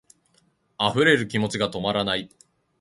[0.79, 2.27] 溢れる気持ちが止まらない